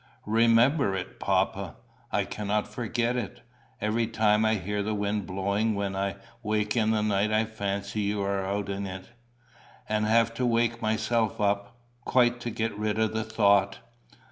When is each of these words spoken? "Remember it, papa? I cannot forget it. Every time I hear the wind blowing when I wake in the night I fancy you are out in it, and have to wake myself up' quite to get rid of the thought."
"Remember 0.25 0.95
it, 0.95 1.19
papa? 1.19 1.75
I 2.11 2.23
cannot 2.25 2.67
forget 2.67 3.15
it. 3.15 3.41
Every 3.79 4.07
time 4.07 4.43
I 4.45 4.55
hear 4.55 4.81
the 4.81 4.95
wind 4.95 5.27
blowing 5.27 5.75
when 5.75 5.95
I 5.95 6.15
wake 6.41 6.75
in 6.75 6.89
the 6.89 7.03
night 7.03 7.31
I 7.31 7.45
fancy 7.45 7.99
you 8.01 8.23
are 8.23 8.43
out 8.43 8.67
in 8.67 8.87
it, 8.87 9.11
and 9.87 10.07
have 10.07 10.33
to 10.33 10.45
wake 10.47 10.81
myself 10.81 11.39
up' 11.39 11.77
quite 12.03 12.39
to 12.39 12.49
get 12.49 12.75
rid 12.75 12.97
of 12.97 13.13
the 13.13 13.23
thought." 13.23 13.77